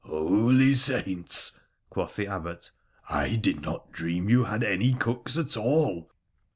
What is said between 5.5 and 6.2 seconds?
all.'